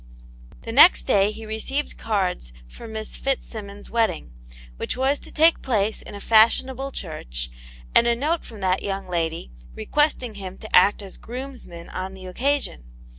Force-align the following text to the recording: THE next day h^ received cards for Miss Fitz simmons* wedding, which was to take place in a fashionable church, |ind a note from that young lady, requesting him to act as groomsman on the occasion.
THE 0.63 0.71
next 0.71 1.03
day 1.05 1.31
h^ 1.31 1.47
received 1.47 1.95
cards 1.99 2.51
for 2.67 2.87
Miss 2.87 3.17
Fitz 3.17 3.45
simmons* 3.47 3.87
wedding, 3.91 4.31
which 4.77 4.97
was 4.97 5.19
to 5.19 5.31
take 5.31 5.61
place 5.61 6.01
in 6.01 6.15
a 6.15 6.19
fashionable 6.19 6.91
church, 6.91 7.51
|ind 7.95 8.07
a 8.07 8.15
note 8.15 8.43
from 8.43 8.61
that 8.61 8.81
young 8.81 9.07
lady, 9.07 9.51
requesting 9.75 10.33
him 10.33 10.57
to 10.57 10.75
act 10.75 11.03
as 11.03 11.17
groomsman 11.17 11.87
on 11.89 12.15
the 12.15 12.25
occasion. 12.25 12.85